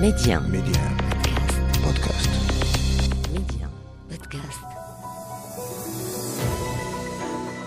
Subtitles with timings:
[0.00, 0.40] Média.
[0.40, 0.80] Média.
[1.82, 2.45] Podcast.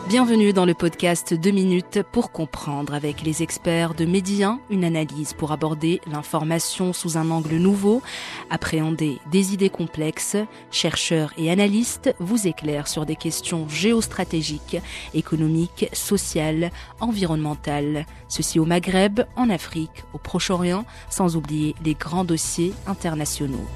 [0.10, 5.34] Bienvenue dans le podcast 2 minutes pour comprendre avec les experts de Médien, une analyse
[5.34, 8.02] pour aborder l'information sous un angle nouveau,
[8.50, 10.36] appréhender des idées complexes.
[10.72, 14.78] Chercheurs et analystes vous éclairent sur des questions géostratégiques,
[15.14, 18.08] économiques, sociales, environnementales.
[18.30, 23.68] Ceci au Maghreb, en Afrique, au Proche-Orient, sans oublier les grands dossiers internationaux.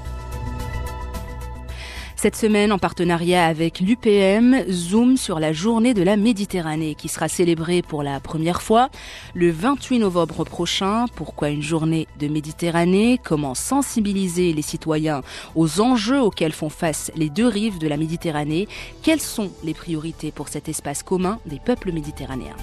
[2.24, 7.28] Cette semaine, en partenariat avec l'UPM, zoom sur la journée de la Méditerranée qui sera
[7.28, 8.88] célébrée pour la première fois
[9.34, 11.04] le 28 novembre prochain.
[11.16, 13.20] Pourquoi une journée de Méditerranée?
[13.22, 15.20] Comment sensibiliser les citoyens
[15.54, 18.68] aux enjeux auxquels font face les deux rives de la Méditerranée?
[19.02, 22.56] Quelles sont les priorités pour cet espace commun des peuples méditerranéens?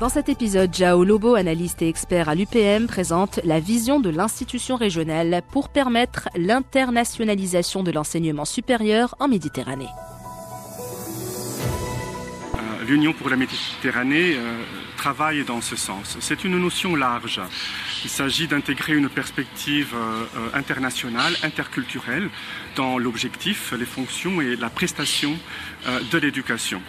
[0.00, 4.76] Dans cet épisode, Jao Lobo, analyste et expert à l'UPM, présente la vision de l'institution
[4.76, 9.88] régionale pour permettre l'internationalisation de l'enseignement supérieur en Méditerranée.
[12.86, 14.56] L'Union pour la Méditerranée euh,
[14.96, 16.16] travaille dans ce sens.
[16.20, 17.40] C'est une notion large.
[18.04, 22.28] Il s'agit d'intégrer une perspective euh, euh, internationale, interculturelle,
[22.76, 25.38] dans l'objectif, les fonctions et la prestation
[26.10, 26.82] de l'éducation.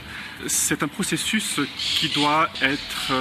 [0.48, 3.14] C'est un processus qui doit être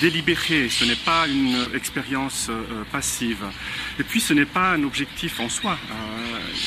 [0.00, 2.50] délibéré, ce n'est pas une expérience
[2.90, 3.44] passive.
[3.98, 5.76] Et puis ce n'est pas un objectif en soi,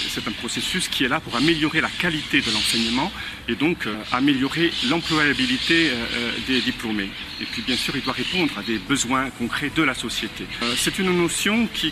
[0.09, 3.11] c'est un processus qui est là pour améliorer la qualité de l'enseignement
[3.47, 7.09] et donc euh, améliorer l'employabilité euh, euh, des diplômés.
[7.41, 10.45] Et puis bien sûr, il doit répondre à des besoins concrets de la société.
[10.77, 11.91] C'est une notion qui,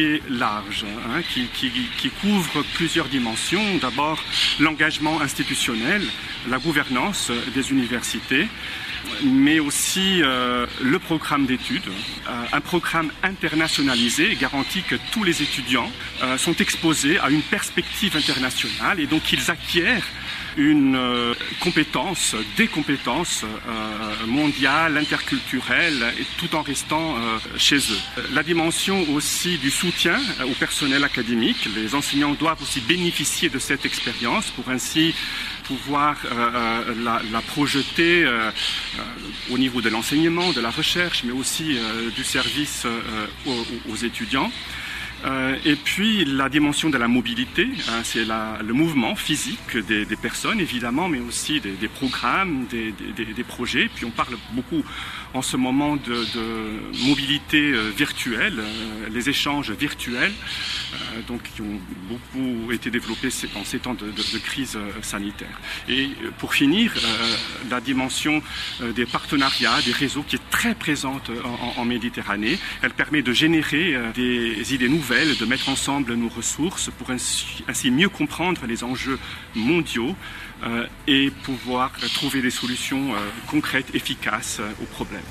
[0.00, 3.78] est large, hein, qui, qui, couvre plusieurs dimensions.
[3.80, 4.22] D'abord,
[4.60, 6.02] l'engagement institutionnel,
[6.48, 8.46] la gouvernance des universités,
[9.24, 11.90] mais aussi le programme d'études,
[12.52, 15.90] un programme internationalisé garantit que tous les étudiants
[16.38, 20.06] sont exposés à une perspective internationale et donc ils acquièrent
[20.56, 28.22] une euh, compétence, des compétences euh, mondiales, interculturelles, et tout en restant euh, chez eux.
[28.32, 33.84] La dimension aussi du soutien au personnel académique, les enseignants doivent aussi bénéficier de cette
[33.84, 35.14] expérience pour ainsi
[35.64, 36.16] pouvoir
[37.02, 38.26] la, projeter
[39.50, 41.78] au niveau de l'enseignement, de la recherche, mais aussi
[42.14, 42.86] du service
[43.46, 44.50] aux étudiants.
[45.24, 50.60] Euh, et puis la dimension de la mobilité, hein, c'est le mouvement physique des, personnes
[50.60, 53.88] évidemment, mais aussi des, programmes, des, projets.
[53.94, 54.82] Puis on parle beaucoup
[55.32, 56.24] en ce moment de,
[57.06, 60.32] mobilité euh, virtuelle, euh, les échanges virtuels,
[61.26, 65.60] donc qui ont beaucoup été développés en ces temps de, crise sanitaire.
[65.88, 66.92] Et pour finir,
[67.70, 68.42] la dimension
[68.94, 73.96] des partenariats, des réseaux qui est très présente en, en Méditerranée, elle permet de générer
[74.14, 79.18] des idées nouvelles de mettre ensemble nos ressources pour ainsi, mieux comprendre les enjeux
[79.54, 80.12] mondiaux
[80.64, 85.22] euh, et pouvoir trouver des solutions euh, concrètes, efficaces euh, aux problèmes.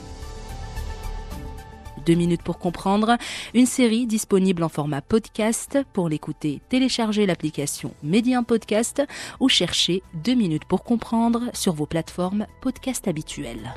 [2.05, 3.17] Deux minutes pour comprendre,
[3.53, 5.77] une série disponible en format podcast.
[5.91, 9.03] Pour l'écouter, téléchargez l'application Médien Podcast
[9.41, 13.73] ou cherchez Deux minutes pour comprendre sur vos plateformes podcast habituelles.